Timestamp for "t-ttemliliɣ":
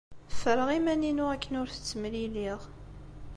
1.69-2.59